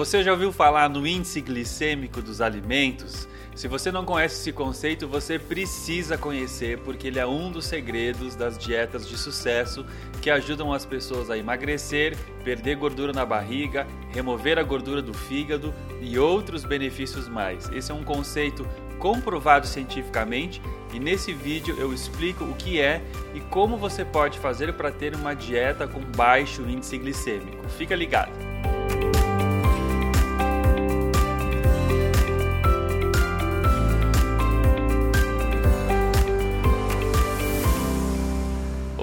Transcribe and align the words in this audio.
Você 0.00 0.22
já 0.22 0.32
ouviu 0.32 0.50
falar 0.50 0.88
no 0.88 1.06
índice 1.06 1.42
glicêmico 1.42 2.22
dos 2.22 2.40
alimentos? 2.40 3.28
Se 3.54 3.68
você 3.68 3.92
não 3.92 4.02
conhece 4.02 4.36
esse 4.36 4.50
conceito, 4.50 5.06
você 5.06 5.38
precisa 5.38 6.16
conhecer 6.16 6.78
porque 6.78 7.08
ele 7.08 7.18
é 7.18 7.26
um 7.26 7.52
dos 7.52 7.66
segredos 7.66 8.34
das 8.34 8.56
dietas 8.56 9.06
de 9.06 9.18
sucesso 9.18 9.84
que 10.22 10.30
ajudam 10.30 10.72
as 10.72 10.86
pessoas 10.86 11.28
a 11.28 11.36
emagrecer, 11.36 12.16
perder 12.42 12.76
gordura 12.76 13.12
na 13.12 13.26
barriga, 13.26 13.86
remover 14.10 14.58
a 14.58 14.62
gordura 14.62 15.02
do 15.02 15.12
fígado 15.12 15.70
e 16.00 16.18
outros 16.18 16.64
benefícios 16.64 17.28
mais. 17.28 17.68
Esse 17.70 17.92
é 17.92 17.94
um 17.94 18.02
conceito 18.02 18.66
comprovado 18.98 19.66
cientificamente 19.66 20.62
e 20.94 20.98
nesse 20.98 21.34
vídeo 21.34 21.76
eu 21.78 21.92
explico 21.92 22.44
o 22.44 22.54
que 22.54 22.80
é 22.80 23.02
e 23.34 23.40
como 23.40 23.76
você 23.76 24.02
pode 24.02 24.38
fazer 24.38 24.72
para 24.72 24.90
ter 24.90 25.14
uma 25.14 25.34
dieta 25.34 25.86
com 25.86 26.00
baixo 26.00 26.62
índice 26.62 26.96
glicêmico. 26.96 27.68
Fica 27.68 27.94
ligado! 27.94 28.49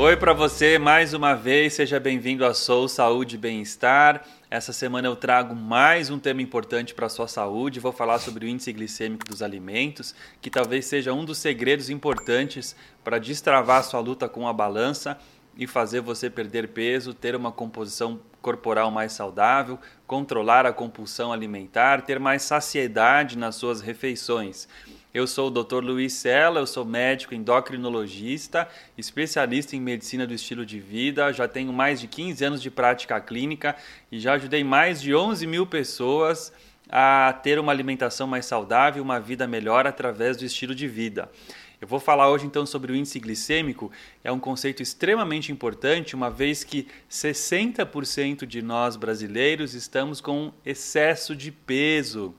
Oi 0.07 0.15
para 0.15 0.31
você 0.31 0.79
mais 0.79 1.13
uma 1.13 1.33
vez, 1.33 1.73
seja 1.73 1.99
bem-vindo 1.99 2.45
a 2.45 2.53
Sou 2.53 2.87
Saúde 2.87 3.35
e 3.35 3.37
Bem-Estar. 3.37 4.23
Essa 4.49 4.71
semana 4.71 5.05
eu 5.05 5.17
trago 5.17 5.53
mais 5.53 6.09
um 6.09 6.17
tema 6.17 6.41
importante 6.41 6.93
para 6.93 7.07
a 7.07 7.09
sua 7.09 7.27
saúde. 7.27 7.81
Vou 7.81 7.91
falar 7.91 8.17
sobre 8.19 8.45
o 8.45 8.47
índice 8.47 8.71
glicêmico 8.71 9.25
dos 9.25 9.41
alimentos, 9.41 10.15
que 10.39 10.49
talvez 10.49 10.85
seja 10.85 11.11
um 11.11 11.25
dos 11.25 11.39
segredos 11.39 11.89
importantes 11.89 12.73
para 13.03 13.19
destravar 13.19 13.83
sua 13.83 13.99
luta 13.99 14.29
com 14.29 14.47
a 14.47 14.53
balança 14.53 15.17
e 15.57 15.67
fazer 15.67 15.99
você 15.99 16.29
perder 16.29 16.69
peso, 16.69 17.13
ter 17.13 17.35
uma 17.35 17.51
composição 17.51 18.21
corporal 18.41 18.89
mais 18.89 19.11
saudável, 19.11 19.77
controlar 20.07 20.65
a 20.65 20.71
compulsão 20.71 21.33
alimentar, 21.33 22.03
ter 22.03 22.17
mais 22.17 22.43
saciedade 22.43 23.37
nas 23.37 23.55
suas 23.55 23.81
refeições. 23.81 24.69
Eu 25.13 25.25
sou 25.25 25.47
o 25.47 25.63
Dr. 25.63 25.81
Luiz 25.81 26.11
Sela, 26.11 26.59
eu 26.59 26.67
sou 26.67 26.83
médico 26.83 27.33
endocrinologista, 27.33 28.67
especialista 28.97 29.73
em 29.73 29.79
medicina 29.79 30.27
do 30.27 30.33
estilo 30.33 30.65
de 30.65 30.81
vida, 30.81 31.31
já 31.31 31.47
tenho 31.47 31.71
mais 31.71 32.01
de 32.01 32.07
15 32.07 32.43
anos 32.43 32.61
de 32.61 32.69
prática 32.69 33.19
clínica 33.21 33.73
e 34.11 34.19
já 34.19 34.33
ajudei 34.33 34.65
mais 34.65 35.01
de 35.01 35.15
11 35.15 35.47
mil 35.47 35.65
pessoas 35.65 36.51
a 36.89 37.33
ter 37.41 37.57
uma 37.57 37.71
alimentação 37.71 38.27
mais 38.27 38.45
saudável, 38.45 39.01
uma 39.01 39.17
vida 39.17 39.47
melhor 39.47 39.87
através 39.87 40.35
do 40.35 40.43
estilo 40.43 40.75
de 40.75 40.89
vida. 40.89 41.31
Eu 41.79 41.87
vou 41.87 42.01
falar 42.01 42.29
hoje 42.29 42.45
então 42.45 42.65
sobre 42.65 42.91
o 42.91 42.95
índice 42.95 43.17
glicêmico, 43.17 43.89
é 44.25 44.31
um 44.31 44.39
conceito 44.39 44.83
extremamente 44.83 45.53
importante, 45.53 46.15
uma 46.15 46.29
vez 46.29 46.65
que 46.65 46.85
60% 47.09 48.45
de 48.45 48.61
nós 48.61 48.97
brasileiros 48.97 49.73
estamos 49.73 50.19
com 50.19 50.51
excesso 50.65 51.33
de 51.33 51.49
peso 51.49 52.35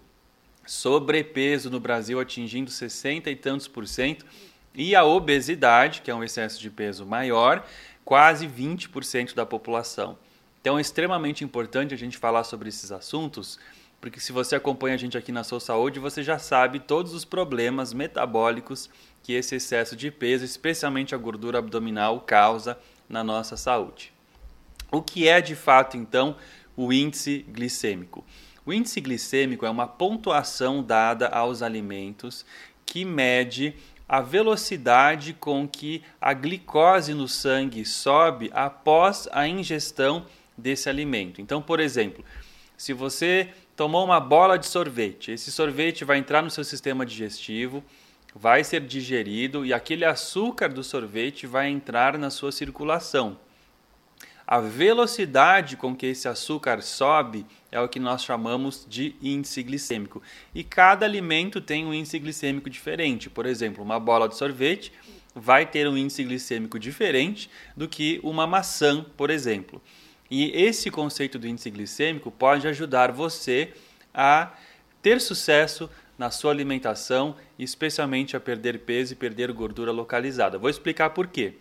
sobrepeso 0.68 1.70
no 1.70 1.80
Brasil 1.80 2.20
atingindo 2.20 2.70
60 2.70 3.30
e 3.30 3.34
tantos 3.34 3.66
por 3.66 3.88
cento, 3.88 4.26
e 4.74 4.94
a 4.94 5.02
obesidade, 5.02 6.02
que 6.02 6.10
é 6.10 6.14
um 6.14 6.22
excesso 6.22 6.60
de 6.60 6.68
peso 6.68 7.06
maior, 7.06 7.66
quase 8.04 8.46
20% 8.46 9.34
da 9.34 9.46
população. 9.46 10.18
Então 10.60 10.76
é 10.76 10.80
extremamente 10.82 11.42
importante 11.42 11.94
a 11.94 11.96
gente 11.96 12.18
falar 12.18 12.44
sobre 12.44 12.68
esses 12.68 12.92
assuntos, 12.92 13.58
porque 13.98 14.20
se 14.20 14.30
você 14.30 14.56
acompanha 14.56 14.94
a 14.94 14.98
gente 14.98 15.16
aqui 15.16 15.32
na 15.32 15.42
Sua 15.42 15.58
Saúde, 15.58 15.98
você 15.98 16.22
já 16.22 16.38
sabe 16.38 16.80
todos 16.80 17.14
os 17.14 17.24
problemas 17.24 17.94
metabólicos 17.94 18.90
que 19.22 19.32
esse 19.32 19.56
excesso 19.56 19.96
de 19.96 20.10
peso, 20.10 20.44
especialmente 20.44 21.14
a 21.14 21.18
gordura 21.18 21.58
abdominal, 21.58 22.20
causa 22.20 22.78
na 23.08 23.24
nossa 23.24 23.56
saúde. 23.56 24.12
O 24.92 25.00
que 25.00 25.26
é 25.26 25.40
de 25.40 25.54
fato 25.54 25.96
então 25.96 26.36
o 26.76 26.92
índice 26.92 27.44
glicêmico? 27.48 28.22
O 28.68 28.72
índice 28.74 29.00
glicêmico 29.00 29.64
é 29.64 29.70
uma 29.70 29.86
pontuação 29.86 30.82
dada 30.82 31.26
aos 31.28 31.62
alimentos 31.62 32.44
que 32.84 33.02
mede 33.02 33.74
a 34.06 34.20
velocidade 34.20 35.32
com 35.32 35.66
que 35.66 36.02
a 36.20 36.34
glicose 36.34 37.14
no 37.14 37.26
sangue 37.26 37.82
sobe 37.86 38.50
após 38.52 39.26
a 39.32 39.48
ingestão 39.48 40.26
desse 40.54 40.86
alimento. 40.86 41.40
Então, 41.40 41.62
por 41.62 41.80
exemplo, 41.80 42.22
se 42.76 42.92
você 42.92 43.48
tomou 43.74 44.04
uma 44.04 44.20
bola 44.20 44.58
de 44.58 44.66
sorvete, 44.66 45.32
esse 45.32 45.50
sorvete 45.50 46.04
vai 46.04 46.18
entrar 46.18 46.42
no 46.42 46.50
seu 46.50 46.62
sistema 46.62 47.06
digestivo, 47.06 47.82
vai 48.34 48.62
ser 48.62 48.82
digerido 48.82 49.64
e 49.64 49.72
aquele 49.72 50.04
açúcar 50.04 50.68
do 50.68 50.84
sorvete 50.84 51.46
vai 51.46 51.70
entrar 51.70 52.18
na 52.18 52.28
sua 52.28 52.52
circulação. 52.52 53.38
A 54.46 54.60
velocidade 54.60 55.74
com 55.74 55.96
que 55.96 56.04
esse 56.04 56.28
açúcar 56.28 56.82
sobe 56.82 57.46
é 57.70 57.80
o 57.80 57.88
que 57.88 58.00
nós 58.00 58.24
chamamos 58.24 58.86
de 58.88 59.14
índice 59.22 59.62
glicêmico. 59.62 60.22
E 60.54 60.64
cada 60.64 61.04
alimento 61.04 61.60
tem 61.60 61.84
um 61.84 61.92
índice 61.92 62.18
glicêmico 62.18 62.70
diferente. 62.70 63.28
Por 63.28 63.46
exemplo, 63.46 63.84
uma 63.84 64.00
bola 64.00 64.28
de 64.28 64.36
sorvete 64.36 64.92
vai 65.34 65.66
ter 65.66 65.86
um 65.88 65.96
índice 65.96 66.24
glicêmico 66.24 66.78
diferente 66.78 67.50
do 67.76 67.86
que 67.86 68.20
uma 68.22 68.46
maçã, 68.46 69.04
por 69.16 69.30
exemplo. 69.30 69.80
E 70.30 70.50
esse 70.50 70.90
conceito 70.90 71.38
do 71.38 71.46
índice 71.46 71.70
glicêmico 71.70 72.30
pode 72.30 72.66
ajudar 72.66 73.12
você 73.12 73.72
a 74.12 74.52
ter 75.00 75.20
sucesso 75.20 75.88
na 76.18 76.30
sua 76.30 76.50
alimentação, 76.50 77.36
especialmente 77.58 78.36
a 78.36 78.40
perder 78.40 78.80
peso 78.80 79.12
e 79.12 79.16
perder 79.16 79.52
gordura 79.52 79.92
localizada. 79.92 80.58
Vou 80.58 80.68
explicar 80.68 81.10
por 81.10 81.28
quê. 81.28 81.54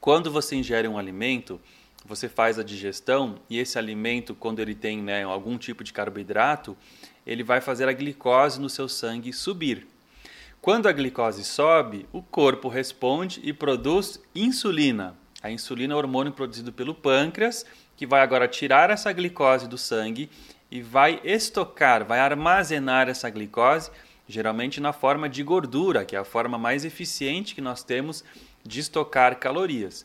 Quando 0.00 0.30
você 0.30 0.56
ingere 0.56 0.88
um 0.88 0.98
alimento, 0.98 1.60
você 2.04 2.28
faz 2.28 2.58
a 2.58 2.62
digestão 2.62 3.36
e 3.48 3.58
esse 3.58 3.78
alimento, 3.78 4.34
quando 4.34 4.60
ele 4.60 4.74
tem 4.74 5.02
né, 5.02 5.24
algum 5.24 5.56
tipo 5.56 5.82
de 5.82 5.92
carboidrato, 5.92 6.76
ele 7.26 7.42
vai 7.42 7.60
fazer 7.60 7.88
a 7.88 7.92
glicose 7.92 8.60
no 8.60 8.68
seu 8.68 8.88
sangue 8.88 9.32
subir. 9.32 9.86
Quando 10.60 10.86
a 10.86 10.92
glicose 10.92 11.44
sobe, 11.44 12.06
o 12.12 12.22
corpo 12.22 12.68
responde 12.68 13.40
e 13.42 13.52
produz 13.52 14.20
insulina. 14.34 15.14
A 15.42 15.50
insulina 15.50 15.92
é 15.92 15.96
o 15.96 15.98
hormônio 15.98 16.32
produzido 16.32 16.72
pelo 16.72 16.94
pâncreas, 16.94 17.66
que 17.96 18.06
vai 18.06 18.22
agora 18.22 18.48
tirar 18.48 18.90
essa 18.90 19.12
glicose 19.12 19.68
do 19.68 19.76
sangue 19.76 20.30
e 20.70 20.80
vai 20.80 21.20
estocar, 21.22 22.04
vai 22.04 22.18
armazenar 22.18 23.08
essa 23.08 23.28
glicose, 23.28 23.90
geralmente 24.26 24.80
na 24.80 24.92
forma 24.92 25.28
de 25.28 25.42
gordura, 25.42 26.04
que 26.04 26.16
é 26.16 26.18
a 26.18 26.24
forma 26.24 26.56
mais 26.56 26.84
eficiente 26.84 27.54
que 27.54 27.60
nós 27.60 27.82
temos 27.82 28.24
de 28.64 28.80
estocar 28.80 29.38
calorias. 29.38 30.04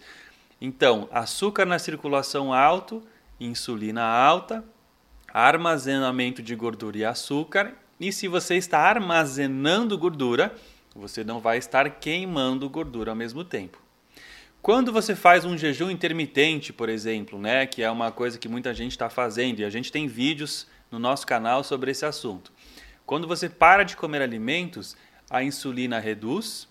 Então, 0.61 1.07
açúcar 1.11 1.65
na 1.65 1.79
circulação 1.79 2.53
alto, 2.53 3.01
insulina 3.39 4.03
alta, 4.03 4.63
armazenamento 5.33 6.41
de 6.41 6.55
gordura 6.55 6.97
e 6.97 7.05
açúcar. 7.05 7.73
E 7.99 8.11
se 8.11 8.27
você 8.27 8.55
está 8.55 8.79
armazenando 8.79 9.97
gordura, 9.97 10.53
você 10.95 11.23
não 11.23 11.39
vai 11.39 11.57
estar 11.57 11.89
queimando 11.89 12.69
gordura 12.69 13.11
ao 13.11 13.15
mesmo 13.15 13.43
tempo. 13.43 13.77
Quando 14.61 14.91
você 14.91 15.15
faz 15.15 15.45
um 15.45 15.57
jejum 15.57 15.89
intermitente, 15.89 16.73
por 16.73 16.89
exemplo, 16.89 17.39
né, 17.39 17.65
que 17.65 17.81
é 17.81 17.89
uma 17.89 18.11
coisa 18.11 18.37
que 18.37 18.49
muita 18.49 18.73
gente 18.73 18.91
está 18.91 19.09
fazendo 19.09 19.59
e 19.59 19.65
a 19.65 19.69
gente 19.69 19.91
tem 19.91 20.07
vídeos 20.07 20.67
no 20.91 20.99
nosso 20.99 21.25
canal 21.25 21.63
sobre 21.63 21.91
esse 21.91 22.05
assunto. 22.05 22.51
Quando 23.05 23.25
você 23.25 23.47
para 23.47 23.83
de 23.83 23.95
comer 23.95 24.21
alimentos, 24.21 24.97
a 25.29 25.41
insulina 25.41 25.99
reduz, 25.99 26.67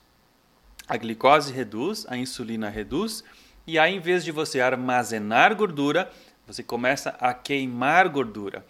a 0.86 0.96
glicose 0.98 1.52
reduz, 1.52 2.04
a 2.08 2.16
insulina 2.16 2.68
reduz 2.68 3.24
e 3.68 3.78
aí, 3.78 3.96
em 3.96 4.00
vez 4.00 4.24
de 4.24 4.32
você 4.32 4.62
armazenar 4.62 5.54
gordura, 5.54 6.10
você 6.46 6.62
começa 6.62 7.10
a 7.20 7.34
queimar 7.34 8.08
gordura. 8.08 8.64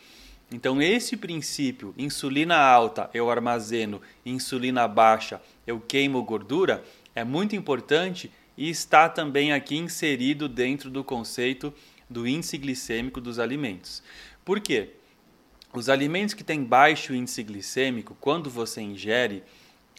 Então, 0.50 0.82
esse 0.82 1.16
princípio, 1.16 1.94
insulina 1.97 2.56
alta, 2.56 3.09
eu 3.14 3.31
armazeno, 3.31 4.03
insulina 4.26 4.88
baixa, 4.88 5.41
eu 5.64 5.78
queimo 5.78 6.20
gordura, 6.25 6.82
é 7.14 7.22
muito 7.22 7.54
importante 7.54 8.28
e 8.56 8.69
está 8.69 9.09
também 9.09 9.53
aqui 9.53 9.76
inserido 9.76 10.48
dentro 10.48 10.91
do 10.91 11.04
conceito 11.04 11.72
do 12.10 12.26
índice 12.26 12.59
glicêmico 12.59 13.20
dos 13.20 13.38
alimentos. 13.38 14.03
Por 14.44 14.59
quê? 14.59 14.94
Os 15.72 15.88
alimentos 15.88 16.34
que 16.34 16.42
têm 16.42 16.65
baixo 16.65 17.15
índice 17.15 17.44
glicêmico, 17.44 18.16
quando 18.21 18.51
você 18.51 18.80
ingere, 18.80 19.44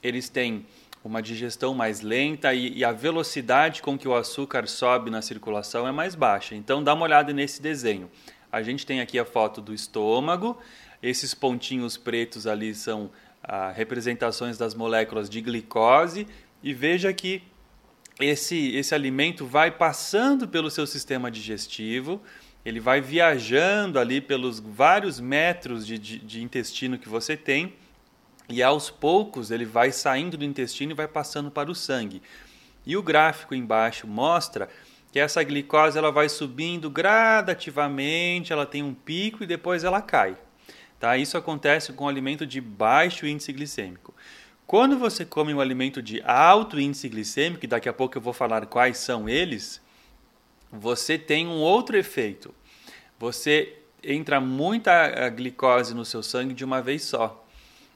eles 0.04 0.28
têm 0.28 0.66
uma 1.04 1.22
digestão 1.22 1.74
mais 1.74 2.02
lenta 2.02 2.54
e, 2.54 2.78
e, 2.78 2.84
a 2.84 2.92
velocidade 2.92 3.82
com 3.82 3.98
que 3.98 4.08
o 4.08 4.16
açúcar 4.16 4.68
sobe 4.68 5.10
na 5.10 5.22
circulação 5.22 5.88
é 5.88 5.92
mais 5.92 6.14
baixa. 6.14 6.56
Então 6.56 6.84
dá 6.84 6.94
uma 6.94 7.04
olhada 7.04 7.32
nesse 7.32 7.62
desenho. 7.62 8.10
A 8.52 8.62
gente 8.62 8.86
tem 8.86 9.00
aqui 9.00 9.18
a 9.18 9.26
foto 9.26 9.62
do 9.62 9.74
estômago. 9.74 10.58
Esses 11.02 11.34
pontinhos 11.34 11.96
pretos 11.96 12.46
ali 12.46 12.76
são 12.76 13.10
ah, 13.44 13.72
representações 13.72 14.58
das 14.58 14.74
moléculas 14.74 15.30
de 15.30 15.40
glicose 15.40 16.28
e 16.62 16.74
veja 16.74 17.14
que 17.14 17.42
esse, 18.20 18.76
esse 18.76 18.94
alimento 18.94 19.46
vai 19.46 19.72
passando 19.72 20.48
pelo 20.48 20.70
seu 20.70 20.86
sistema 20.86 21.32
digestivo, 21.32 22.22
ele 22.66 22.82
vai 22.82 23.00
viajando 23.00 23.98
ali 23.98 24.20
pelos 24.20 24.60
vários 24.60 25.22
metros 25.22 25.88
de, 25.88 25.98
de, 25.98 26.20
de 26.20 26.44
intestino 26.44 26.98
que 26.98 27.08
você 27.08 27.38
tem 27.38 27.74
e 28.50 28.64
aos 28.64 28.90
poucos 28.90 29.52
ele 29.52 29.66
vai 29.66 29.92
saindo 29.92 30.36
do 30.36 30.44
intestino 30.44 30.92
e 30.92 30.96
vai 30.96 31.08
passando 31.08 31.52
para 31.52 31.70
o 31.70 31.76
sangue. 31.76 32.22
E 32.86 32.98
o 32.98 33.04
gráfico 33.04 33.54
embaixo 33.54 34.08
mostra 34.08 34.68
que 35.12 35.20
essa 35.20 35.44
glicose 35.44 35.98
ela 35.98 36.12
vai 36.12 36.28
subindo 36.28 36.90
gradativamente, 36.90 38.52
ela 38.52 38.66
tem 38.66 38.84
um 38.84 38.94
pico 38.94 39.44
e 39.44 39.48
depois 39.48 39.84
ela 39.84 40.02
cai. 40.02 40.36
Tá? 41.00 41.16
Isso 41.18 41.38
acontece 41.38 41.94
com 41.94 42.08
alimento 42.08 42.46
de 42.46 42.60
baixo 42.60 43.26
índice 43.26 43.54
glicêmico. 43.54 44.14
Quando 44.68 45.00
você 45.00 45.26
come 45.26 45.54
um 45.54 45.62
alimento 45.62 46.02
de 46.02 46.22
alto 46.24 46.80
índice 46.80 47.08
glicêmico, 47.10 47.66
e 47.66 47.68
daqui 47.68 47.90
a 47.90 47.94
pouco 47.94 48.18
eu 48.18 48.22
vou 48.22 48.34
falar 48.34 48.66
quais 48.68 48.98
são 48.98 49.28
eles, 49.28 49.82
você 50.72 51.18
tem 51.18 51.48
um 51.48 51.60
outro 51.60 51.98
efeito. 51.98 52.54
Você 53.18 53.78
entra 54.04 54.40
muita 54.40 54.92
eh, 54.92 55.30
glicose 55.32 55.96
no 55.96 56.06
seu 56.06 56.22
sangue 56.22 56.54
de 56.54 56.64
uma 56.64 56.82
vez 56.82 57.04
só. 57.04 57.39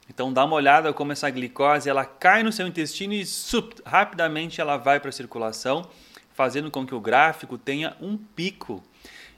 Então 0.10 0.34
dá 0.34 0.44
uma 0.44 0.56
olhada 0.56 0.92
como 0.94 1.12
essa 1.12 1.30
glicose 1.30 1.90
ela 1.90 2.06
cai 2.06 2.44
no 2.44 2.52
seu 2.52 2.68
intestino 2.68 3.14
e 3.14 3.26
sup, 3.26 3.82
rapidamente 3.86 4.60
ela 4.60 4.78
vai 4.78 5.00
para 5.00 5.10
a 5.10 5.14
circulação, 5.14 5.90
fazendo 6.34 6.70
com 6.70 6.86
que 6.86 6.96
o 6.96 7.00
gráfico 7.00 7.58
tenha 7.58 7.96
um 8.02 8.18
pico. 8.18 8.84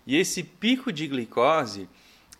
E 0.07 0.15
esse 0.17 0.43
pico 0.43 0.91
de 0.91 1.07
glicose 1.07 1.87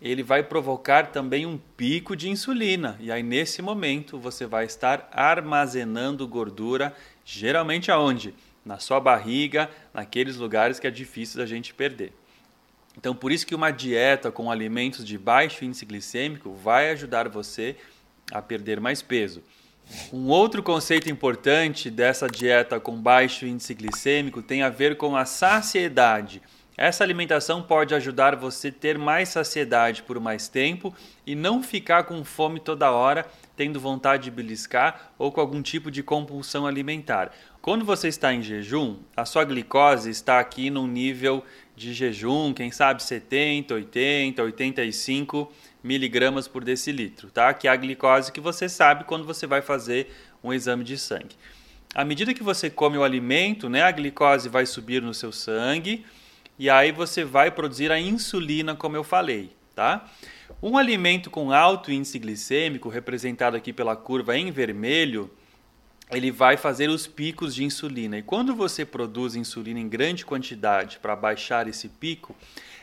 ele 0.00 0.22
vai 0.22 0.42
provocar 0.42 1.06
também 1.06 1.46
um 1.46 1.58
pico 1.76 2.14
de 2.14 2.28
insulina. 2.28 2.96
E 3.00 3.10
aí 3.10 3.22
nesse 3.22 3.62
momento 3.62 4.18
você 4.18 4.46
vai 4.46 4.64
estar 4.64 5.08
armazenando 5.12 6.26
gordura, 6.28 6.94
geralmente 7.24 7.90
aonde? 7.90 8.34
Na 8.64 8.78
sua 8.78 9.00
barriga, 9.00 9.70
naqueles 9.94 10.36
lugares 10.36 10.78
que 10.78 10.86
é 10.86 10.90
difícil 10.90 11.38
da 11.38 11.46
gente 11.46 11.72
perder. 11.72 12.12
Então 12.98 13.14
por 13.14 13.32
isso 13.32 13.46
que 13.46 13.54
uma 13.54 13.70
dieta 13.70 14.30
com 14.30 14.50
alimentos 14.50 15.04
de 15.04 15.16
baixo 15.16 15.64
índice 15.64 15.86
glicêmico 15.86 16.52
vai 16.52 16.90
ajudar 16.90 17.28
você 17.28 17.76
a 17.76 17.95
perder 18.42 18.80
mais 18.80 19.02
peso. 19.02 19.42
Um 20.12 20.28
outro 20.28 20.62
conceito 20.62 21.08
importante 21.08 21.90
dessa 21.90 22.26
dieta 22.28 22.80
com 22.80 23.00
baixo 23.00 23.46
índice 23.46 23.72
glicêmico 23.74 24.42
tem 24.42 24.62
a 24.62 24.68
ver 24.68 24.96
com 24.96 25.16
a 25.16 25.24
saciedade. 25.24 26.42
Essa 26.76 27.02
alimentação 27.02 27.62
pode 27.62 27.94
ajudar 27.94 28.36
você 28.36 28.68
a 28.68 28.72
ter 28.72 28.98
mais 28.98 29.30
saciedade 29.30 30.02
por 30.02 30.20
mais 30.20 30.46
tempo 30.46 30.94
e 31.26 31.34
não 31.34 31.62
ficar 31.62 32.04
com 32.04 32.22
fome 32.22 32.60
toda 32.60 32.90
hora, 32.90 33.26
tendo 33.56 33.80
vontade 33.80 34.24
de 34.24 34.30
beliscar 34.30 35.12
ou 35.18 35.32
com 35.32 35.40
algum 35.40 35.62
tipo 35.62 35.90
de 35.90 36.02
compulsão 36.02 36.66
alimentar. 36.66 37.32
Quando 37.62 37.82
você 37.82 38.08
está 38.08 38.34
em 38.34 38.42
jejum, 38.42 38.96
a 39.16 39.24
sua 39.24 39.44
glicose 39.44 40.10
está 40.10 40.38
aqui 40.38 40.68
num 40.68 40.86
nível 40.86 41.42
de 41.74 41.94
jejum, 41.94 42.52
quem 42.52 42.70
sabe 42.70 43.02
70, 43.02 43.72
80, 43.72 44.42
85 44.42 45.50
miligramas 45.86 46.48
por 46.48 46.64
decilitro, 46.64 47.30
tá? 47.30 47.54
Que 47.54 47.68
é 47.68 47.70
a 47.70 47.76
glicose 47.76 48.32
que 48.32 48.40
você 48.40 48.68
sabe 48.68 49.04
quando 49.04 49.24
você 49.24 49.46
vai 49.46 49.62
fazer 49.62 50.12
um 50.42 50.52
exame 50.52 50.82
de 50.82 50.98
sangue. 50.98 51.36
À 51.94 52.04
medida 52.04 52.34
que 52.34 52.42
você 52.42 52.68
come 52.68 52.98
o 52.98 53.04
alimento, 53.04 53.68
né, 53.68 53.82
a 53.82 53.90
glicose 53.90 54.48
vai 54.48 54.66
subir 54.66 55.00
no 55.00 55.14
seu 55.14 55.30
sangue 55.30 56.04
e 56.58 56.68
aí 56.68 56.90
você 56.90 57.24
vai 57.24 57.50
produzir 57.50 57.92
a 57.92 58.00
insulina, 58.00 58.74
como 58.74 58.96
eu 58.96 59.04
falei, 59.04 59.52
tá? 59.74 60.10
Um 60.62 60.76
alimento 60.76 61.30
com 61.30 61.52
alto 61.52 61.92
índice 61.92 62.18
glicêmico, 62.18 62.88
representado 62.88 63.56
aqui 63.56 63.72
pela 63.72 63.94
curva 63.94 64.36
em 64.36 64.50
vermelho, 64.50 65.30
ele 66.10 66.30
vai 66.30 66.56
fazer 66.56 66.88
os 66.88 67.06
picos 67.06 67.54
de 67.54 67.64
insulina. 67.64 68.18
E 68.18 68.22
quando 68.22 68.54
você 68.54 68.84
produz 68.84 69.34
insulina 69.34 69.80
em 69.80 69.88
grande 69.88 70.24
quantidade 70.24 70.98
para 71.00 71.16
baixar 71.16 71.66
esse 71.66 71.88
pico, 71.88 72.34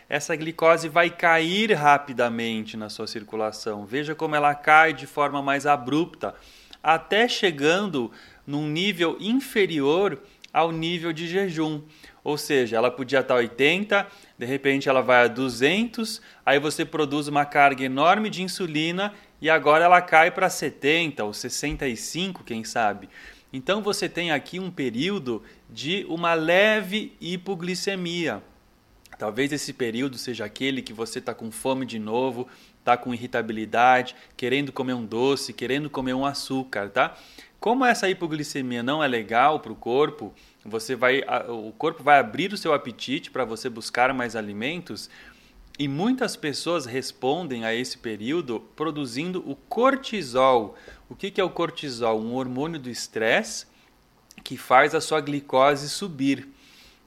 essa 0.10 0.36
glicose 0.36 0.90
vai 0.90 1.10
cair 1.10 1.72
rapidamente 1.74 2.76
na 2.76 2.90
sua 2.90 3.08
circulação. 3.08 3.86
Veja 3.86 4.14
como 4.14 4.36
ela 4.36 4.54
cai 4.54 4.94
de 4.94 5.08
forma 5.08 5.42
mais 5.42 5.66
abrupta, 5.66 6.36
até 6.82 7.28
chegando 7.28 8.12
num 8.46 8.68
nível 8.68 9.18
inferior 9.20 10.20
ao 10.54 10.72
nível 10.72 11.14
de 11.14 11.28
jejum. 11.28 11.82
Ou 12.24 12.38
seja, 12.38 12.78
ela 12.78 12.92
podia 12.92 13.20
estar 13.22 13.36
80, 13.36 14.06
de 14.38 14.46
repente 14.46 14.88
ela 14.88 15.02
vai 15.02 15.24
a 15.24 15.28
200, 15.28 16.22
aí 16.46 16.60
você 16.60 16.86
produz 16.86 17.28
uma 17.28 17.46
carga 17.46 17.84
enorme 17.84 18.30
de 18.30 18.44
insulina 18.44 19.14
e 19.44 19.50
agora 19.50 19.84
ela 19.84 20.02
cai 20.02 20.32
para 20.32 20.50
70 20.50 21.22
ou 21.26 21.34
65, 21.34 22.46
quem 22.46 22.64
sabe. 22.64 23.10
Então 23.52 23.82
você 23.82 24.08
tem 24.08 24.32
aqui 24.32 24.58
um 24.58 24.72
período 24.72 25.44
de 25.70 26.06
uma 26.08 26.34
leve 26.34 27.12
hipoglicemia. 27.20 28.42
Talvez 29.20 29.52
esse 29.52 29.74
período 29.74 30.18
seja 30.18 30.46
aquele 30.46 30.82
que 30.82 30.94
você 30.94 31.20
está 31.20 31.34
com 31.34 31.52
fome 31.52 31.86
de 31.86 32.00
novo, 32.00 32.48
está 32.80 32.96
com 32.96 33.14
irritabilidade, 33.14 34.16
querendo 34.38 34.72
comer 34.72 34.94
um 34.94 35.06
doce, 35.06 35.52
querendo 35.52 35.90
comer 35.90 36.14
um 36.14 36.26
açúcar, 36.26 36.88
tá? 36.88 37.14
Como 37.60 37.84
essa 37.84 38.10
hipoglicemia 38.10 38.82
não 38.82 39.04
é 39.04 39.10
legal 39.10 39.60
para 39.60 39.74
o 39.74 39.76
corpo, 39.76 40.34
você 40.64 40.96
vai, 40.96 41.22
o 41.50 41.74
corpo 41.74 42.02
vai 42.02 42.18
abrir 42.18 42.54
o 42.54 42.58
seu 42.58 42.74
apetite 42.74 43.30
para 43.30 43.44
você 43.44 43.70
buscar 43.70 44.14
mais 44.14 44.38
alimentos 44.38 45.10
e 45.78 45.88
muitas 45.88 46.36
pessoas 46.36 46.86
respondem 46.86 47.66
a 47.66 47.74
esse 47.74 47.98
período 47.98 48.60
produzindo 48.76 49.44
o 49.50 49.56
cortisol. 49.56 50.76
O 51.10 51.16
que 51.16 51.42
é 51.42 51.44
o 51.44 51.50
cortisol? 51.50 52.22
Um 52.22 52.36
hormônio 52.36 52.80
do 52.80 52.90
estresse 52.90 53.66
que 54.44 54.56
faz 54.56 54.94
a 54.94 55.02
sua 55.02 55.20
glicose 55.20 55.90
subir. 55.90 56.48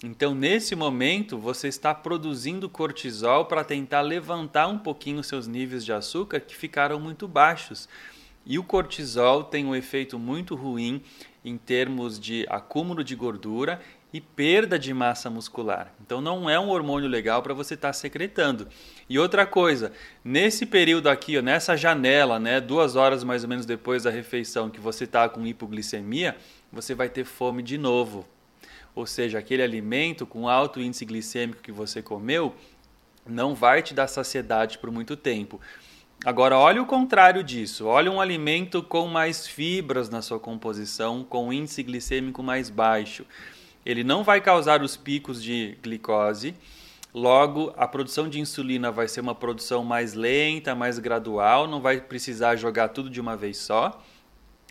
Então, 0.02 0.34
nesse 0.34 0.74
momento, 0.74 1.38
você 1.38 1.68
está 1.68 1.94
produzindo 1.94 2.68
cortisol 2.68 3.46
para 3.46 3.64
tentar 3.64 4.00
levantar 4.00 4.66
um 4.66 4.78
pouquinho 4.78 5.20
os 5.20 5.26
seus 5.26 5.46
níveis 5.46 5.84
de 5.84 5.92
açúcar 5.92 6.40
que 6.40 6.56
ficaram 6.56 6.98
muito 6.98 7.26
baixos. 7.28 7.88
E 8.44 8.58
o 8.58 8.64
cortisol 8.64 9.44
tem 9.44 9.64
um 9.64 9.74
efeito 9.74 10.18
muito 10.18 10.54
ruim 10.54 11.02
em 11.44 11.56
termos 11.56 12.18
de 12.18 12.44
acúmulo 12.48 13.02
de 13.02 13.14
gordura 13.14 13.80
e 14.12 14.20
perda 14.20 14.78
de 14.78 14.94
massa 14.94 15.28
muscular. 15.28 15.92
Então 16.00 16.20
não 16.20 16.48
é 16.48 16.58
um 16.58 16.70
hormônio 16.70 17.08
legal 17.08 17.42
para 17.42 17.52
você 17.52 17.74
estar 17.74 17.88
tá 17.88 17.92
secretando. 17.92 18.68
E 19.08 19.18
outra 19.18 19.44
coisa, 19.44 19.92
nesse 20.24 20.64
período 20.64 21.08
aqui, 21.08 21.38
ó, 21.38 21.42
nessa 21.42 21.76
janela, 21.76 22.38
né, 22.38 22.60
duas 22.60 22.96
horas 22.96 23.22
mais 23.24 23.42
ou 23.42 23.48
menos 23.48 23.66
depois 23.66 24.04
da 24.04 24.10
refeição 24.10 24.70
que 24.70 24.80
você 24.80 25.04
está 25.04 25.28
com 25.28 25.46
hipoglicemia, 25.46 26.36
você 26.72 26.94
vai 26.94 27.08
ter 27.08 27.24
fome 27.24 27.62
de 27.62 27.76
novo 27.76 28.26
ou 28.96 29.04
seja, 29.04 29.38
aquele 29.38 29.62
alimento 29.62 30.26
com 30.26 30.48
alto 30.48 30.80
índice 30.80 31.04
glicêmico 31.04 31.60
que 31.60 31.70
você 31.70 32.00
comeu, 32.00 32.54
não 33.26 33.54
vai 33.54 33.82
te 33.82 33.92
dar 33.92 34.08
saciedade 34.08 34.78
por 34.78 34.90
muito 34.90 35.14
tempo. 35.14 35.60
Agora, 36.24 36.56
olhe 36.56 36.80
o 36.80 36.86
contrário 36.86 37.44
disso. 37.44 37.84
Olhe 37.84 38.08
um 38.08 38.22
alimento 38.22 38.82
com 38.82 39.06
mais 39.06 39.46
fibras 39.46 40.08
na 40.08 40.22
sua 40.22 40.40
composição, 40.40 41.22
com 41.22 41.52
índice 41.52 41.82
glicêmico 41.82 42.42
mais 42.42 42.70
baixo. 42.70 43.26
Ele 43.86 44.02
não 44.02 44.24
vai 44.24 44.40
causar 44.40 44.82
os 44.82 44.96
picos 44.96 45.40
de 45.40 45.78
glicose, 45.80 46.56
logo 47.14 47.72
a 47.76 47.86
produção 47.86 48.28
de 48.28 48.40
insulina 48.40 48.90
vai 48.90 49.06
ser 49.06 49.20
uma 49.20 49.34
produção 49.34 49.84
mais 49.84 50.12
lenta, 50.12 50.74
mais 50.74 50.98
gradual, 50.98 51.68
não 51.68 51.80
vai 51.80 52.00
precisar 52.00 52.56
jogar 52.56 52.88
tudo 52.88 53.08
de 53.08 53.20
uma 53.20 53.36
vez 53.36 53.58
só. 53.58 54.02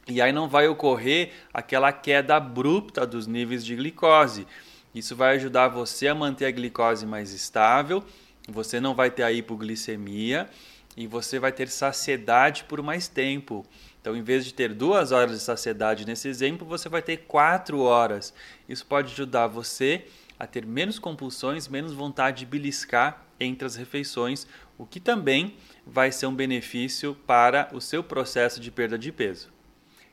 E 0.05 0.21
aí 0.21 0.33
não 0.33 0.49
vai 0.49 0.67
ocorrer 0.67 1.31
aquela 1.53 1.93
queda 1.93 2.35
abrupta 2.35 3.07
dos 3.07 3.25
níveis 3.25 3.65
de 3.65 3.73
glicose. 3.73 4.45
Isso 4.93 5.15
vai 5.15 5.37
ajudar 5.37 5.69
você 5.69 6.09
a 6.09 6.13
manter 6.13 6.45
a 6.45 6.51
glicose 6.51 7.05
mais 7.05 7.31
estável, 7.31 8.03
você 8.49 8.81
não 8.81 8.93
vai 8.93 9.09
ter 9.09 9.23
a 9.23 9.31
hipoglicemia 9.31 10.49
e 10.95 11.07
você 11.07 11.39
vai 11.39 11.51
ter 11.51 11.67
saciedade 11.67 12.63
por 12.63 12.81
mais 12.81 13.07
tempo. 13.07 13.65
Então, 13.99 14.15
em 14.15 14.21
vez 14.21 14.45
de 14.45 14.53
ter 14.53 14.73
duas 14.73 15.11
horas 15.11 15.31
de 15.31 15.39
saciedade 15.39 16.05
nesse 16.05 16.27
exemplo, 16.27 16.65
você 16.65 16.87
vai 16.87 17.01
ter 17.01 17.17
quatro 17.27 17.79
horas. 17.81 18.33
Isso 18.69 18.85
pode 18.85 19.11
ajudar 19.13 19.47
você 19.47 20.05
a 20.39 20.45
ter 20.45 20.65
menos 20.65 20.99
compulsões, 20.99 21.67
menos 21.67 21.93
vontade 21.93 22.39
de 22.39 22.45
beliscar 22.45 23.25
entre 23.39 23.65
as 23.65 23.75
refeições, 23.75 24.47
o 24.77 24.85
que 24.85 24.99
também 24.99 25.55
vai 25.85 26.11
ser 26.11 26.27
um 26.27 26.35
benefício 26.35 27.15
para 27.25 27.69
o 27.73 27.81
seu 27.81 28.03
processo 28.03 28.59
de 28.59 28.71
perda 28.71 28.97
de 28.97 29.11
peso. 29.11 29.53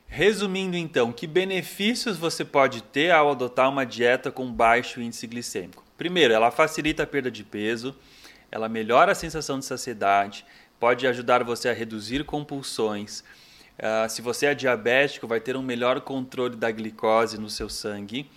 Resumindo 0.07 0.77
então, 0.77 1.11
que 1.11 1.25
benefícios 1.25 2.17
você 2.17 2.45
pode 2.45 2.83
ter 2.83 3.11
ao 3.11 3.31
adotar 3.31 3.69
uma 3.69 3.85
dieta 3.85 4.31
com 4.31 4.51
baixo 4.51 5.01
índice 5.01 5.25
glicêmico? 5.25 5.83
Primeiro, 5.97 6.33
ela 6.33 6.51
facilita 6.51 7.03
a 7.03 7.07
perda 7.07 7.31
de 7.31 7.43
peso, 7.43 7.95
ela 8.51 8.69
melhora 8.69 9.13
a 9.13 9.15
sensação 9.15 9.57
de 9.57 9.65
saciedade, 9.65 10.45
pode 10.83 11.07
ajudar 11.07 11.45
você 11.45 11.69
a 11.69 11.73
reduzir 11.73 12.25
compulsões. 12.25 13.21
Uh, 13.79 14.09
se 14.09 14.21
você 14.21 14.47
é 14.47 14.53
diabético, 14.53 15.25
vai 15.25 15.39
ter 15.39 15.55
um 15.55 15.61
melhor 15.61 16.01
controle 16.01 16.57
da 16.57 16.69
glicose 16.69 17.37
no 17.37 17.49
seu 17.49 17.69
sangue. 17.69 18.29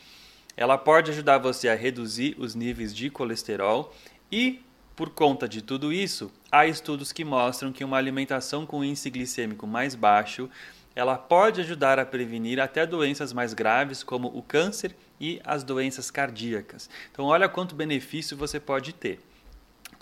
Ela 0.57 0.79
pode 0.79 1.11
ajudar 1.11 1.39
você 1.39 1.69
a 1.69 1.75
reduzir 1.75 2.37
os 2.39 2.55
níveis 2.55 2.95
de 2.95 3.11
colesterol 3.11 3.93
e, 4.31 4.63
por 4.95 5.11
conta 5.11 5.49
de 5.49 5.61
tudo 5.61 5.93
isso, 5.93 6.31
há 6.49 6.69
estudos 6.69 7.11
que 7.11 7.25
mostram 7.25 7.73
que 7.73 7.83
uma 7.83 7.97
alimentação 7.97 8.65
com 8.65 8.85
índice 8.85 9.11
glicêmico 9.11 9.67
mais 9.67 9.97
baixo 9.97 10.49
ela 10.95 11.19
pode 11.19 11.61
ajudar 11.63 11.99
a 11.99 12.07
prevenir 12.07 12.61
até 12.61 12.87
doenças 12.87 13.33
mais 13.33 13.55
graves, 13.55 14.05
como 14.05 14.29
o 14.29 14.41
câncer 14.41 14.95
e 15.21 15.41
as 15.45 15.65
doenças 15.65 16.13
cardíacas. 16.13 16.89
Então, 17.11 17.25
olha 17.25 17.49
quanto 17.49 17.75
benefício 17.75 18.37
você 18.37 18.61
pode 18.61 18.93
ter. 18.93 19.19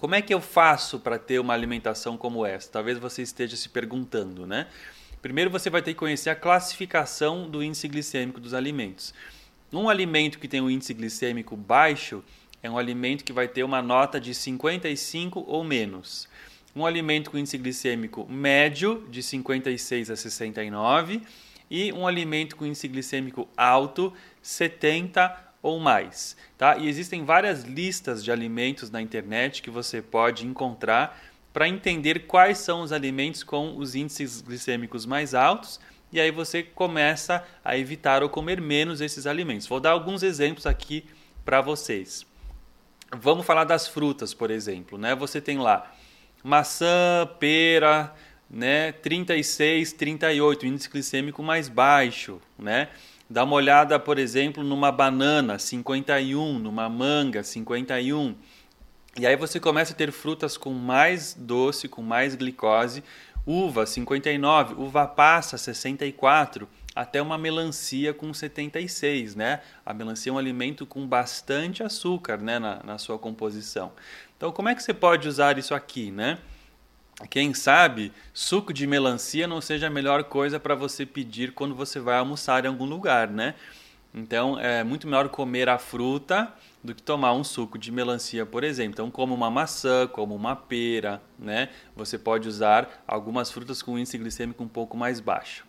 Como 0.04 0.14
é 0.14 0.20
que 0.20 0.34
eu 0.34 0.40
faço 0.42 1.00
para 1.00 1.18
ter 1.18 1.38
uma 1.38 1.54
alimentação 1.54 2.18
como 2.18 2.44
essa? 2.44 2.70
Talvez 2.70 2.98
você 2.98 3.22
esteja 3.22 3.56
se 3.56 3.70
perguntando, 3.70 4.46
né? 4.46 4.66
Primeiro 5.22 5.50
você 5.50 5.70
vai 5.70 5.80
ter 5.80 5.94
que 5.94 5.98
conhecer 5.98 6.28
a 6.28 6.36
classificação 6.36 7.48
do 7.48 7.62
índice 7.62 7.88
glicêmico 7.88 8.38
dos 8.38 8.52
alimentos. 8.52 9.14
Um 9.72 9.88
alimento 9.88 10.38
que 10.38 10.46
tem 10.46 10.60
um 10.60 10.68
índice 10.68 10.92
glicêmico 10.92 11.56
baixo 11.56 12.22
é 12.62 12.70
um 12.70 12.76
alimento 12.76 13.24
que 13.24 13.32
vai 13.32 13.48
ter 13.48 13.64
uma 13.64 13.80
nota 13.80 14.20
de 14.20 14.34
55 14.34 15.42
ou 15.48 15.64
menos. 15.64 16.28
um 16.76 16.84
alimento 16.84 17.30
com 17.30 17.38
índice 17.38 17.56
glicêmico 17.56 18.30
médio, 18.30 19.06
de 19.08 19.22
56 19.22 20.10
a 20.10 20.16
69, 20.16 21.22
e 21.70 21.90
um 21.94 22.06
alimento 22.06 22.56
com 22.56 22.66
índice 22.66 22.88
glicêmico 22.88 23.48
alto, 23.56 24.12
70 24.42 25.53
ou 25.64 25.80
mais. 25.80 26.36
Tá? 26.58 26.76
E 26.76 26.86
existem 26.86 27.24
várias 27.24 27.64
listas 27.64 28.22
de 28.22 28.30
alimentos 28.30 28.90
na 28.90 29.00
internet 29.00 29.62
que 29.62 29.70
você 29.70 30.02
pode 30.02 30.46
encontrar 30.46 31.18
para 31.54 31.66
entender 31.66 32.26
quais 32.26 32.58
são 32.58 32.82
os 32.82 32.92
alimentos 32.92 33.42
com 33.42 33.74
os 33.78 33.94
índices 33.94 34.42
glicêmicos 34.42 35.06
mais 35.06 35.34
altos 35.34 35.80
e 36.12 36.20
aí 36.20 36.30
você 36.30 36.62
começa 36.62 37.42
a 37.64 37.78
evitar 37.78 38.22
ou 38.22 38.28
comer 38.28 38.60
menos 38.60 39.00
esses 39.00 39.26
alimentos. 39.26 39.66
Vou 39.66 39.80
dar 39.80 39.92
alguns 39.92 40.22
exemplos 40.22 40.66
aqui 40.66 41.06
para 41.46 41.62
vocês. 41.62 42.26
Vamos 43.16 43.46
falar 43.46 43.64
das 43.64 43.88
frutas, 43.88 44.34
por 44.34 44.50
exemplo, 44.50 44.98
né? 44.98 45.14
Você 45.14 45.40
tem 45.40 45.58
lá 45.58 45.90
maçã, 46.42 47.26
pera, 47.40 48.14
né, 48.50 48.92
36, 48.92 49.94
38, 49.94 50.66
índice 50.66 50.90
glicêmico 50.90 51.42
mais 51.42 51.70
baixo, 51.70 52.38
né? 52.58 52.90
Dá 53.28 53.42
uma 53.44 53.56
olhada, 53.56 53.98
por 53.98 54.18
exemplo, 54.18 54.62
numa 54.62 54.92
banana, 54.92 55.58
51, 55.58 56.58
numa 56.58 56.88
manga, 56.88 57.42
51. 57.42 58.34
E 59.18 59.26
aí 59.26 59.36
você 59.36 59.58
começa 59.58 59.92
a 59.92 59.96
ter 59.96 60.12
frutas 60.12 60.56
com 60.56 60.70
mais 60.72 61.34
doce, 61.34 61.88
com 61.88 62.02
mais 62.02 62.34
glicose, 62.34 63.02
uva 63.46 63.86
59, 63.86 64.74
uva 64.74 65.06
passa 65.06 65.56
64, 65.56 66.68
até 66.94 67.22
uma 67.22 67.38
melancia 67.38 68.12
com 68.12 68.32
76, 68.32 69.34
né? 69.34 69.60
A 69.86 69.94
melancia 69.94 70.30
é 70.30 70.32
um 70.32 70.38
alimento 70.38 70.84
com 70.84 71.06
bastante 71.06 71.82
açúcar, 71.82 72.38
né, 72.38 72.58
na, 72.58 72.82
na 72.84 72.98
sua 72.98 73.18
composição. 73.18 73.92
Então, 74.36 74.52
como 74.52 74.68
é 74.68 74.74
que 74.74 74.82
você 74.82 74.92
pode 74.92 75.26
usar 75.28 75.58
isso 75.58 75.74
aqui, 75.74 76.10
né? 76.10 76.38
Quem 77.30 77.54
sabe 77.54 78.12
suco 78.32 78.72
de 78.72 78.86
melancia 78.86 79.46
não 79.46 79.60
seja 79.60 79.86
a 79.86 79.90
melhor 79.90 80.24
coisa 80.24 80.58
para 80.58 80.74
você 80.74 81.06
pedir 81.06 81.52
quando 81.52 81.74
você 81.74 82.00
vai 82.00 82.18
almoçar 82.18 82.64
em 82.64 82.68
algum 82.68 82.84
lugar, 82.84 83.28
né? 83.28 83.54
Então, 84.12 84.58
é 84.58 84.84
muito 84.84 85.06
melhor 85.06 85.28
comer 85.28 85.68
a 85.68 85.78
fruta 85.78 86.52
do 86.82 86.94
que 86.94 87.02
tomar 87.02 87.32
um 87.32 87.42
suco 87.42 87.78
de 87.78 87.90
melancia, 87.90 88.44
por 88.44 88.62
exemplo. 88.62 88.92
Então, 88.92 89.10
como 89.10 89.34
uma 89.34 89.50
maçã, 89.50 90.06
como 90.06 90.34
uma 90.34 90.54
pera, 90.54 91.20
né? 91.38 91.68
Você 91.96 92.18
pode 92.18 92.48
usar 92.48 93.02
algumas 93.06 93.50
frutas 93.50 93.82
com 93.82 93.98
índice 93.98 94.18
glicêmico 94.18 94.62
um 94.62 94.68
pouco 94.68 94.96
mais 94.96 95.18
baixo. 95.18 95.64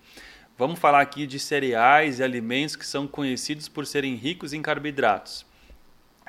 Vamos 0.58 0.80
falar 0.80 1.02
aqui 1.02 1.26
de 1.26 1.40
cereais 1.40 2.20
e 2.20 2.24
alimentos 2.24 2.76
que 2.76 2.86
são 2.86 3.08
conhecidos 3.08 3.68
por 3.68 3.86
serem 3.86 4.16
ricos 4.16 4.54
em 4.54 4.62
carboidratos. 4.62 5.46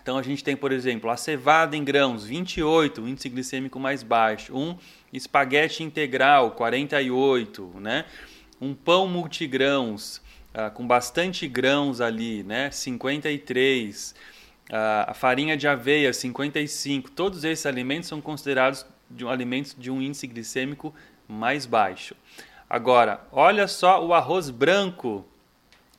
Então 0.07 0.17
a 0.17 0.23
gente 0.23 0.45
tem, 0.45 0.55
por 0.55 0.71
exemplo, 0.71 1.11
a 1.11 1.17
cevada 1.17 1.77
em 1.77 1.83
grãos, 1.83 2.25
28, 2.25 3.09
índice 3.09 3.29
glicêmico 3.29 3.81
mais 3.81 4.05
baixo. 4.05 4.57
Um 4.57 4.77
espaguete 5.13 5.83
integral, 5.83 6.53
48, 6.53 7.73
né? 7.81 8.05
Um 8.61 8.73
pão 8.73 9.09
multigrãos, 9.09 10.23
ah, 10.55 10.71
com 10.71 10.87
bastante 10.87 11.49
grãos 11.49 12.01
ali, 12.01 12.45
né? 12.45 12.71
53 12.71 14.15
a 14.71 15.13
farinha 15.13 15.57
de 15.57 15.67
aveia 15.67 16.13
55, 16.13 17.11
todos 17.11 17.43
esses 17.43 17.67
alimentos 17.67 18.09
são 18.09 18.21
considerados 18.21 18.87
de 19.11 19.27
alimentos 19.27 19.75
de 19.77 19.91
um 19.91 20.01
índice 20.01 20.29
glicêmico 20.29 20.95
mais 21.27 21.67
baixo. 21.67 22.15
Agora, 22.71 23.27
olha 23.33 23.67
só 23.67 24.05
o 24.05 24.15
arroz 24.15 24.51
branco, 24.51 25.25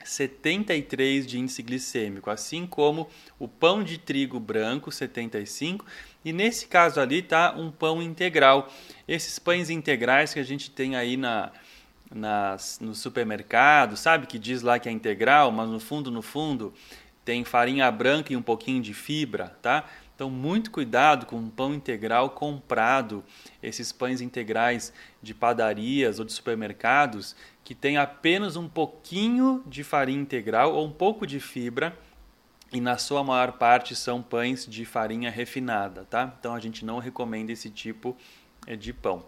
73 0.10 1.28
de 1.28 1.40
índice 1.40 1.62
glicêmico, 1.62 2.30
assim 2.30 2.66
como 2.66 3.10
o 3.38 3.48
pão 3.48 3.84
de 3.84 3.98
trigo 3.98 4.40
branco, 4.40 4.92
75, 4.92 5.86
e 6.24 6.34
nesse 6.34 6.68
caso 6.68 7.00
ali 7.00 7.22
tá 7.22 7.54
um 7.56 7.72
pão 7.72 8.02
integral. 8.02 8.72
Esses 9.08 9.38
pães 9.40 9.70
integrais 9.70 10.34
que 10.34 10.40
a 10.40 10.44
gente 10.44 10.72
tem 10.72 10.96
aí 10.96 11.18
na, 11.18 11.52
nas, 12.14 12.80
no 12.80 12.96
supermercado, 12.96 13.98
sabe 13.98 14.28
que 14.28 14.40
diz 14.40 14.62
lá 14.62 14.80
que 14.80 14.90
é 14.90 14.92
integral, 14.92 15.52
mas 15.52 15.70
no 15.70 15.80
fundo, 15.80 16.10
no 16.10 16.22
fundo, 16.22 16.74
tem 17.24 17.44
farinha 17.44 17.92
branca 17.92 18.32
e 18.32 18.38
um 18.38 18.42
pouquinho 18.42 18.82
de 18.82 18.94
fibra, 18.94 19.58
tá? 19.62 19.84
Então, 20.18 20.32
muito 20.32 20.72
cuidado 20.72 21.28
com 21.28 21.36
um 21.36 21.48
pão 21.48 21.76
integral 21.76 22.32
comprado, 22.32 23.24
esses 23.62 23.92
pães 23.92 24.20
integrais 24.20 24.92
de 25.22 25.32
padarias 25.32 26.18
ou 26.18 26.26
de 26.26 26.34
supermercados, 26.34 27.36
que 27.68 27.76
tem 27.76 27.98
apenas 27.98 28.56
um 28.56 28.66
pouquinho 28.66 29.62
de 29.68 29.84
farinha 29.84 30.22
integral 30.22 30.74
ou 30.74 30.86
um 30.86 30.90
pouco 30.90 31.28
de 31.28 31.38
fibra, 31.38 31.94
e 32.72 32.80
na 32.80 32.98
sua 32.98 33.26
maior 33.26 33.52
parte 33.58 33.94
são 33.94 34.22
pães 34.22 34.66
de 34.66 34.86
farinha 34.86 35.30
refinada, 35.30 36.08
tá? 36.10 36.34
Então, 36.40 36.54
a 36.54 36.62
gente 36.62 36.86
não 36.86 37.00
recomenda 37.00 37.52
esse 37.52 37.70
tipo 37.70 38.16
eh, 38.66 38.78
de 38.78 38.94
pão. 38.94 39.26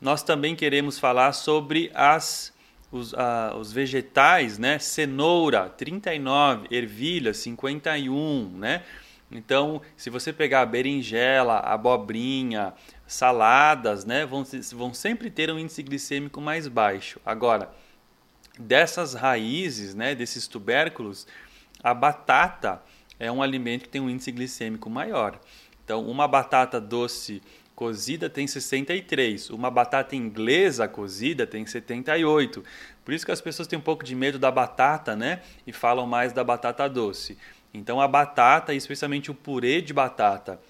Nós 0.00 0.22
também 0.22 0.56
queremos 0.56 0.98
falar 0.98 1.34
sobre 1.34 1.90
as 1.92 2.54
os, 2.90 3.12
os 3.60 3.70
vegetais, 3.70 4.56
né? 4.56 4.78
Cenoura, 4.78 5.68
39, 5.68 6.68
ervilha, 6.70 7.34
51, 7.34 8.48
né? 8.48 8.82
Então, 9.30 9.82
se 9.96 10.08
você 10.08 10.32
pegar 10.32 10.64
berinjela, 10.66 11.58
abobrinha, 11.58 12.72
saladas, 13.06 14.04
né, 14.04 14.24
vão, 14.24 14.44
vão 14.72 14.94
sempre 14.94 15.30
ter 15.30 15.50
um 15.50 15.58
índice 15.58 15.82
glicêmico 15.82 16.40
mais 16.40 16.66
baixo. 16.66 17.20
Agora, 17.26 17.70
dessas 18.58 19.14
raízes, 19.14 19.94
né, 19.94 20.14
desses 20.14 20.48
tubérculos, 20.48 21.26
a 21.82 21.92
batata 21.92 22.82
é 23.20 23.30
um 23.30 23.42
alimento 23.42 23.82
que 23.82 23.88
tem 23.88 24.00
um 24.00 24.08
índice 24.08 24.32
glicêmico 24.32 24.88
maior. 24.88 25.38
Então, 25.84 26.06
uma 26.06 26.26
batata 26.26 26.80
doce 26.80 27.42
cozida 27.74 28.28
tem 28.28 28.44
63, 28.44 29.50
uma 29.50 29.70
batata 29.70 30.16
inglesa 30.16 30.88
cozida 30.88 31.46
tem 31.46 31.64
78. 31.64 32.64
Por 33.04 33.14
isso 33.14 33.24
que 33.24 33.30
as 33.30 33.40
pessoas 33.40 33.68
têm 33.68 33.78
um 33.78 33.82
pouco 33.82 34.04
de 34.04 34.16
medo 34.16 34.38
da 34.38 34.50
batata, 34.50 35.14
né? 35.14 35.40
E 35.64 35.72
falam 35.72 36.04
mais 36.04 36.32
da 36.32 36.42
batata 36.42 36.88
doce. 36.88 37.38
Então 37.72 38.00
a 38.00 38.08
batata, 38.08 38.74
especialmente 38.74 39.30
o 39.30 39.34
purê 39.34 39.80
de 39.80 39.92
batata, 39.92 40.60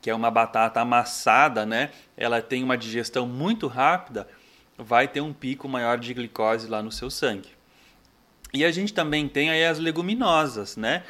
que 0.00 0.10
é 0.10 0.14
uma 0.14 0.30
batata 0.30 0.80
amassada, 0.80 1.64
né? 1.64 1.90
Ela 2.16 2.42
tem 2.42 2.62
uma 2.62 2.76
digestão 2.76 3.26
muito 3.26 3.66
rápida, 3.66 4.28
vai 4.76 5.08
ter 5.08 5.20
um 5.20 5.32
pico 5.32 5.68
maior 5.68 5.98
de 5.98 6.12
glicose 6.12 6.68
lá 6.68 6.82
no 6.82 6.92
seu 6.92 7.10
sangue. 7.10 7.50
E 8.52 8.64
a 8.64 8.70
gente 8.70 8.94
também 8.94 9.28
tem 9.28 9.50
aí 9.50 9.64
as 9.64 9.78
leguminosas, 9.78 10.76
né? 10.76 11.02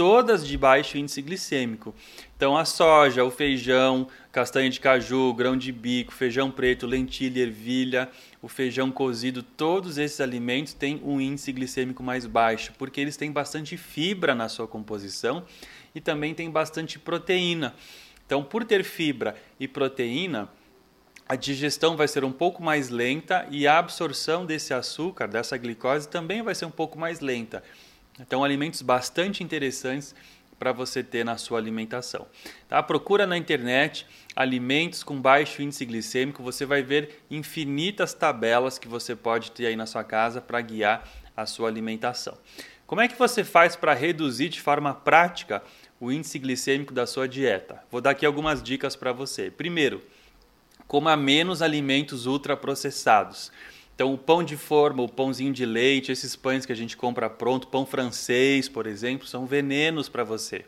todas 0.00 0.46
de 0.46 0.56
baixo 0.56 0.96
índice 0.96 1.20
glicêmico. 1.20 1.94
Então 2.34 2.56
a 2.56 2.64
soja, 2.64 3.22
o 3.22 3.30
feijão, 3.30 4.08
castanha 4.32 4.70
de 4.70 4.80
caju, 4.80 5.34
grão 5.34 5.58
de 5.58 5.70
bico, 5.70 6.10
feijão 6.10 6.50
preto, 6.50 6.86
lentilha, 6.86 7.42
ervilha, 7.42 8.08
o 8.42 8.48
feijão 8.48 8.90
cozido, 8.90 9.42
todos 9.42 9.98
esses 9.98 10.20
alimentos 10.20 10.72
têm 10.72 11.00
um 11.04 11.20
índice 11.20 11.52
glicêmico 11.52 12.02
mais 12.02 12.24
baixo, 12.26 12.72
porque 12.78 13.00
eles 13.00 13.16
têm 13.16 13.30
bastante 13.30 13.76
fibra 13.76 14.34
na 14.34 14.48
sua 14.48 14.66
composição 14.66 15.44
e 15.94 16.00
também 16.00 16.34
têm 16.34 16.50
bastante 16.50 16.98
proteína. 16.98 17.74
Então, 18.24 18.42
por 18.42 18.64
ter 18.64 18.82
fibra 18.82 19.36
e 19.58 19.68
proteína, 19.68 20.48
a 21.28 21.36
digestão 21.36 21.96
vai 21.96 22.08
ser 22.08 22.24
um 22.24 22.32
pouco 22.32 22.62
mais 22.62 22.88
lenta 22.88 23.46
e 23.50 23.66
a 23.66 23.78
absorção 23.78 24.46
desse 24.46 24.72
açúcar, 24.72 25.26
dessa 25.28 25.56
glicose, 25.56 26.08
também 26.08 26.42
vai 26.42 26.54
ser 26.54 26.64
um 26.64 26.70
pouco 26.70 26.98
mais 26.98 27.20
lenta. 27.20 27.62
Então, 28.18 28.42
alimentos 28.42 28.82
bastante 28.82 29.42
interessantes 29.42 30.14
para 30.60 30.72
você 30.72 31.02
ter 31.02 31.24
na 31.24 31.38
sua 31.38 31.58
alimentação. 31.58 32.26
Tá? 32.68 32.82
Procura 32.82 33.26
na 33.26 33.38
internet 33.38 34.06
alimentos 34.36 35.02
com 35.02 35.18
baixo 35.18 35.62
índice 35.62 35.86
glicêmico, 35.86 36.42
você 36.42 36.66
vai 36.66 36.82
ver 36.82 37.24
infinitas 37.30 38.12
tabelas 38.12 38.78
que 38.78 38.86
você 38.86 39.16
pode 39.16 39.52
ter 39.52 39.66
aí 39.66 39.74
na 39.74 39.86
sua 39.86 40.04
casa 40.04 40.38
para 40.38 40.60
guiar 40.60 41.08
a 41.34 41.46
sua 41.46 41.66
alimentação. 41.66 42.36
Como 42.86 43.00
é 43.00 43.08
que 43.08 43.18
você 43.18 43.42
faz 43.42 43.74
para 43.74 43.94
reduzir 43.94 44.50
de 44.50 44.60
forma 44.60 44.92
prática 44.92 45.62
o 45.98 46.12
índice 46.12 46.38
glicêmico 46.38 46.92
da 46.92 47.06
sua 47.06 47.26
dieta? 47.26 47.82
Vou 47.90 48.02
dar 48.02 48.10
aqui 48.10 48.26
algumas 48.26 48.62
dicas 48.62 48.94
para 48.94 49.12
você. 49.12 49.50
Primeiro, 49.50 50.02
coma 50.86 51.16
menos 51.16 51.62
alimentos 51.62 52.26
ultraprocessados. 52.26 53.50
Então, 54.00 54.14
o 54.14 54.16
pão 54.16 54.42
de 54.42 54.56
forma, 54.56 55.02
o 55.02 55.08
pãozinho 55.10 55.52
de 55.52 55.66
leite, 55.66 56.10
esses 56.10 56.34
pães 56.34 56.64
que 56.64 56.72
a 56.72 56.74
gente 56.74 56.96
compra 56.96 57.28
pronto, 57.28 57.66
pão 57.68 57.84
francês, 57.84 58.66
por 58.66 58.86
exemplo, 58.86 59.26
são 59.26 59.44
venenos 59.44 60.08
para 60.08 60.24
você. 60.24 60.64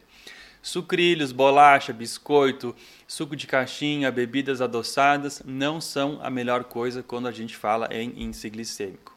Sucrilhos, 0.60 1.32
bolacha, 1.32 1.94
biscoito, 1.94 2.76
suco 3.06 3.34
de 3.34 3.46
caixinha, 3.46 4.12
bebidas 4.12 4.60
adoçadas 4.60 5.42
não 5.46 5.80
são 5.80 6.20
a 6.22 6.28
melhor 6.28 6.64
coisa 6.64 7.02
quando 7.02 7.26
a 7.26 7.32
gente 7.32 7.56
fala 7.56 7.88
em 7.90 8.12
índice 8.22 8.50
glicêmico. 8.50 9.16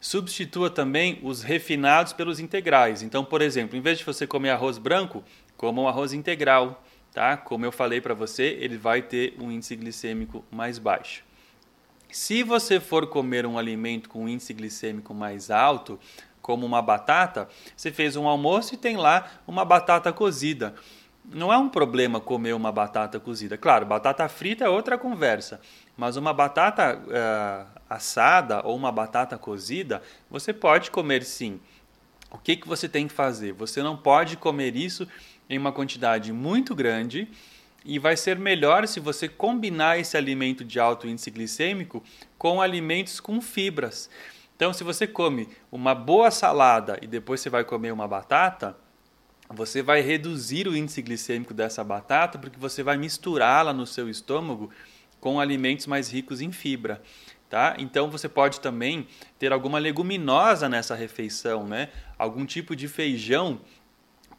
Substitua 0.00 0.70
também 0.70 1.18
os 1.20 1.42
refinados 1.42 2.12
pelos 2.12 2.38
integrais. 2.38 3.02
Então, 3.02 3.24
por 3.24 3.42
exemplo, 3.42 3.76
em 3.76 3.80
vez 3.80 3.98
de 3.98 4.04
você 4.04 4.24
comer 4.24 4.50
arroz 4.50 4.78
branco, 4.78 5.24
coma 5.56 5.82
um 5.82 5.88
arroz 5.88 6.12
integral, 6.12 6.80
tá? 7.12 7.36
Como 7.36 7.66
eu 7.66 7.72
falei 7.72 8.00
para 8.00 8.14
você, 8.14 8.56
ele 8.60 8.78
vai 8.78 9.02
ter 9.02 9.34
um 9.40 9.50
índice 9.50 9.74
glicêmico 9.74 10.44
mais 10.48 10.78
baixo. 10.78 11.24
Se 12.12 12.42
você 12.42 12.78
for 12.78 13.06
comer 13.06 13.46
um 13.46 13.58
alimento 13.58 14.06
com 14.06 14.28
índice 14.28 14.52
glicêmico 14.52 15.14
mais 15.14 15.50
alto, 15.50 15.98
como 16.42 16.66
uma 16.66 16.82
batata, 16.82 17.48
você 17.74 17.90
fez 17.90 18.16
um 18.16 18.28
almoço 18.28 18.74
e 18.74 18.76
tem 18.76 18.98
lá 18.98 19.30
uma 19.46 19.64
batata 19.64 20.12
cozida. 20.12 20.74
não 21.24 21.50
é 21.50 21.56
um 21.56 21.70
problema 21.70 22.20
comer 22.20 22.52
uma 22.52 22.70
batata 22.70 23.18
cozida. 23.18 23.56
Claro, 23.56 23.86
batata 23.86 24.28
frita 24.28 24.64
é 24.64 24.68
outra 24.68 24.98
conversa, 24.98 25.58
mas 25.96 26.16
uma 26.18 26.34
batata 26.34 26.98
uh, 26.98 27.80
assada 27.88 28.60
ou 28.62 28.76
uma 28.76 28.92
batata 28.92 29.38
cozida, 29.38 30.02
você 30.28 30.52
pode 30.52 30.90
comer 30.90 31.24
sim. 31.24 31.60
O 32.30 32.36
que, 32.36 32.56
que 32.56 32.68
você 32.68 32.90
tem 32.90 33.08
que 33.08 33.14
fazer? 33.14 33.52
Você 33.54 33.82
não 33.82 33.96
pode 33.96 34.36
comer 34.36 34.76
isso 34.76 35.08
em 35.48 35.56
uma 35.56 35.72
quantidade 35.72 36.30
muito 36.30 36.74
grande 36.74 37.28
e 37.84 37.98
vai 37.98 38.16
ser 38.16 38.38
melhor 38.38 38.86
se 38.86 39.00
você 39.00 39.28
combinar 39.28 39.98
esse 39.98 40.16
alimento 40.16 40.64
de 40.64 40.78
alto 40.78 41.06
índice 41.06 41.30
glicêmico 41.30 42.02
com 42.38 42.60
alimentos 42.60 43.20
com 43.20 43.40
fibras. 43.40 44.08
Então, 44.56 44.72
se 44.72 44.84
você 44.84 45.06
come 45.06 45.48
uma 45.70 45.94
boa 45.94 46.30
salada 46.30 46.98
e 47.02 47.06
depois 47.06 47.40
você 47.40 47.50
vai 47.50 47.64
comer 47.64 47.92
uma 47.92 48.06
batata, 48.06 48.76
você 49.48 49.82
vai 49.82 50.00
reduzir 50.00 50.68
o 50.68 50.76
índice 50.76 51.02
glicêmico 51.02 51.52
dessa 51.52 51.82
batata 51.82 52.38
porque 52.38 52.58
você 52.58 52.82
vai 52.82 52.96
misturá-la 52.96 53.72
no 53.72 53.86
seu 53.86 54.08
estômago 54.08 54.70
com 55.20 55.38
alimentos 55.38 55.86
mais 55.86 56.10
ricos 56.10 56.40
em 56.40 56.52
fibra. 56.52 57.02
Tá? 57.50 57.76
Então 57.78 58.10
você 58.10 58.28
pode 58.28 58.60
também 58.60 59.06
ter 59.38 59.52
alguma 59.52 59.78
leguminosa 59.78 60.70
nessa 60.70 60.94
refeição, 60.94 61.66
né? 61.66 61.90
algum 62.18 62.46
tipo 62.46 62.74
de 62.74 62.88
feijão, 62.88 63.60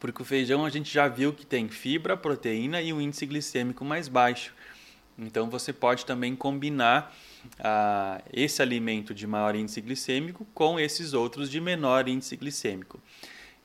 porque 0.04 0.20
o 0.20 0.24
feijão 0.24 0.66
a 0.66 0.68
gente 0.68 0.92
já 0.92 1.08
viu 1.08 1.32
que 1.32 1.46
tem 1.46 1.66
fibra, 1.66 2.14
proteína 2.14 2.82
e 2.82 2.92
um 2.92 3.00
índice 3.00 3.24
glicêmico 3.24 3.86
mais 3.86 4.06
baixo. 4.06 4.52
Então 5.18 5.48
você 5.48 5.72
pode 5.72 6.04
também 6.04 6.36
combinar 6.36 7.16
ah, 7.58 8.20
esse 8.30 8.60
alimento 8.60 9.14
de 9.14 9.26
maior 9.26 9.56
índice 9.56 9.80
glicêmico 9.80 10.46
com 10.52 10.78
esses 10.78 11.14
outros 11.14 11.50
de 11.50 11.58
menor 11.58 12.06
índice 12.06 12.36
glicêmico. 12.36 13.00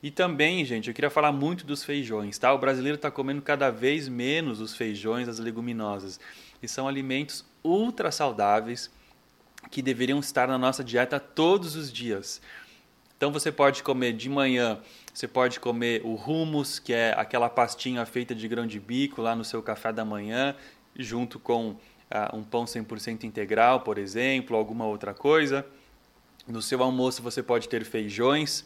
E 0.02 0.10
também, 0.10 0.64
gente, 0.64 0.88
eu 0.88 0.94
queria 0.94 1.10
falar 1.10 1.34
muito 1.34 1.66
dos 1.66 1.84
feijões, 1.84 2.38
tá? 2.38 2.54
O 2.54 2.58
brasileiro 2.58 2.96
está 2.96 3.12
comendo 3.12 3.42
cada 3.42 3.70
vez 3.70 4.08
menos 4.08 4.62
os 4.62 4.74
feijões, 4.74 5.28
as 5.28 5.40
leguminosas. 5.40 6.22
E 6.64 6.70
são 6.70 6.88
alimentos 6.88 7.44
ultra 7.62 8.14
saudáveis 8.14 8.90
que 9.70 9.82
deveriam 9.82 10.20
estar 10.20 10.48
na 10.48 10.58
nossa 10.58 10.86
dieta 10.86 11.20
todos 11.20 11.76
os 11.76 11.92
dias. 11.92 12.42
Então 13.20 13.34
você 13.34 13.52
pode 13.52 13.84
comer 13.84 14.14
de 14.14 14.30
manhã, 14.30 14.80
você 15.14 15.28
pode 15.28 15.60
comer 15.60 16.02
o 16.06 16.16
hummus, 16.16 16.80
que 16.80 16.94
é 16.94 17.14
aquela 17.18 17.50
pastinha 17.50 18.06
feita 18.06 18.34
de 18.34 18.48
grão 18.48 18.66
de 18.66 18.80
bico 18.80 19.22
lá 19.22 19.36
no 19.36 19.44
seu 19.44 19.62
café 19.62 19.92
da 19.92 20.06
manhã, 20.06 20.56
junto 20.96 21.38
com 21.38 21.72
uh, 21.72 21.78
um 22.34 22.46
pão 22.46 22.64
100% 22.64 23.26
integral, 23.26 23.82
por 23.82 23.98
exemplo, 23.98 24.56
alguma 24.56 24.86
outra 24.86 25.14
coisa. 25.14 25.66
No 26.48 26.62
seu 26.62 26.82
almoço 26.82 27.22
você 27.22 27.44
pode 27.44 27.68
ter 27.68 27.84
feijões, 27.84 28.64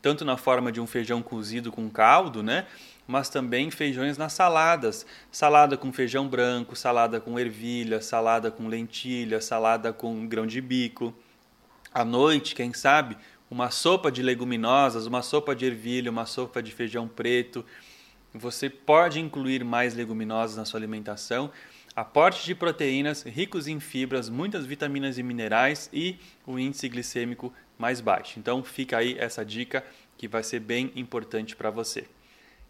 tanto 0.00 0.24
na 0.24 0.36
forma 0.36 0.70
de 0.70 0.80
um 0.80 0.86
feijão 0.86 1.20
cozido 1.20 1.72
com 1.72 1.90
caldo, 1.90 2.44
né? 2.44 2.64
Mas 3.08 3.28
também 3.28 3.72
feijões 3.72 4.16
nas 4.16 4.34
saladas. 4.34 5.04
Salada 5.32 5.76
com 5.76 5.92
feijão 5.92 6.28
branco, 6.28 6.76
salada 6.76 7.18
com 7.18 7.40
ervilha, 7.40 8.00
salada 8.00 8.52
com 8.52 8.68
lentilha, 8.68 9.40
salada 9.40 9.92
com 9.92 10.28
grão 10.28 10.46
de 10.46 10.60
bico. 10.60 11.12
À 11.92 12.04
noite, 12.04 12.54
quem 12.54 12.74
sabe, 12.74 13.16
uma 13.50 13.70
sopa 13.70 14.10
de 14.10 14.22
leguminosas, 14.22 15.06
uma 15.06 15.22
sopa 15.22 15.54
de 15.54 15.66
ervilha, 15.66 16.10
uma 16.10 16.26
sopa 16.26 16.62
de 16.62 16.72
feijão 16.72 17.06
preto. 17.06 17.64
Você 18.34 18.68
pode 18.68 19.20
incluir 19.20 19.64
mais 19.64 19.94
leguminosas 19.94 20.56
na 20.56 20.64
sua 20.64 20.78
alimentação. 20.78 21.50
Aporte 21.94 22.44
de 22.44 22.54
proteínas 22.54 23.22
ricos 23.22 23.66
em 23.66 23.80
fibras, 23.80 24.28
muitas 24.28 24.66
vitaminas 24.66 25.16
e 25.16 25.22
minerais 25.22 25.88
e 25.92 26.18
o 26.46 26.58
índice 26.58 26.88
glicêmico 26.88 27.52
mais 27.78 28.00
baixo. 28.00 28.38
Então 28.38 28.62
fica 28.62 28.98
aí 28.98 29.16
essa 29.18 29.44
dica 29.44 29.84
que 30.18 30.28
vai 30.28 30.42
ser 30.42 30.60
bem 30.60 30.92
importante 30.94 31.56
para 31.56 31.70
você. 31.70 32.06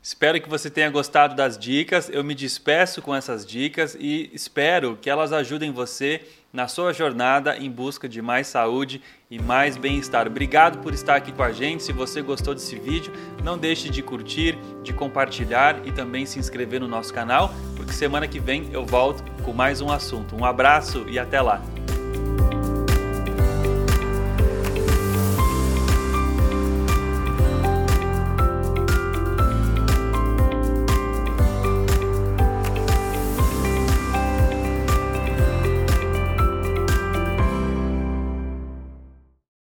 Espero 0.06 0.40
que 0.40 0.48
você 0.48 0.70
tenha 0.70 0.88
gostado 0.88 1.34
das 1.34 1.58
dicas. 1.58 2.08
Eu 2.08 2.22
me 2.22 2.32
despeço 2.32 3.02
com 3.02 3.12
essas 3.12 3.44
dicas 3.44 3.96
e 3.98 4.30
espero 4.32 4.96
que 5.02 5.10
elas 5.10 5.32
ajudem 5.32 5.72
você 5.72 6.22
na 6.52 6.68
sua 6.68 6.92
jornada 6.92 7.56
em 7.56 7.68
busca 7.68 8.08
de 8.08 8.22
mais 8.22 8.46
saúde 8.46 9.02
e 9.28 9.36
mais 9.36 9.76
bem-estar. 9.76 10.28
Obrigado 10.28 10.78
por 10.78 10.94
estar 10.94 11.16
aqui 11.16 11.32
com 11.32 11.42
a 11.42 11.50
gente. 11.50 11.82
Se 11.82 11.92
você 11.92 12.22
gostou 12.22 12.54
desse 12.54 12.78
vídeo, 12.78 13.12
não 13.42 13.58
deixe 13.58 13.90
de 13.90 14.00
curtir, 14.00 14.56
de 14.84 14.92
compartilhar 14.92 15.84
e 15.84 15.90
também 15.90 16.24
se 16.24 16.38
inscrever 16.38 16.78
no 16.80 16.86
nosso 16.86 17.12
canal, 17.12 17.52
porque 17.74 17.92
semana 17.92 18.28
que 18.28 18.38
vem 18.38 18.70
eu 18.72 18.86
volto 18.86 19.24
com 19.42 19.52
mais 19.52 19.80
um 19.80 19.90
assunto. 19.90 20.36
Um 20.36 20.44
abraço 20.44 21.04
e 21.08 21.18
até 21.18 21.40
lá. 21.40 21.60